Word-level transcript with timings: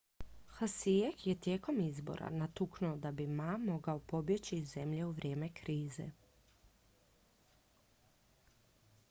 hsieh 0.59 1.11
je 1.25 1.33
tijekom 1.45 1.81
izbora 1.89 2.29
natuknuo 2.37 2.95
da 3.03 3.11
bi 3.19 3.27
ma 3.41 3.51
mogao 3.67 4.01
pobjeći 4.13 4.55
iz 4.57 4.73
zemlje 4.77 5.05
u 5.05 5.11
vrijeme 5.21 5.53
krize 5.63 6.09